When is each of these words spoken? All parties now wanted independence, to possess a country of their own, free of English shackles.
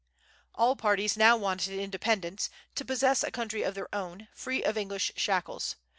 All 0.55 0.75
parties 0.75 1.15
now 1.15 1.37
wanted 1.37 1.77
independence, 1.79 2.49
to 2.73 2.83
possess 2.83 3.21
a 3.23 3.29
country 3.29 3.61
of 3.61 3.75
their 3.75 3.93
own, 3.93 4.29
free 4.33 4.63
of 4.63 4.75
English 4.75 5.11
shackles. 5.15 5.75